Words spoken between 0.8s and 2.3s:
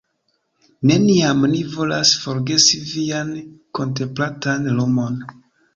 Neniam ni volas